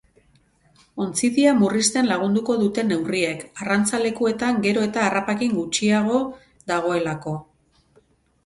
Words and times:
Ontzidia 1.03 1.51
murrizten 1.57 2.09
lagunduko 2.11 2.55
dute 2.61 2.85
neurriek, 2.87 3.43
arrantzalekuetan 3.65 4.59
gero 4.65 4.87
eta 4.89 5.05
harrapakin 5.11 5.55
gutxiago 5.61 6.23
dagoelako. 6.73 7.37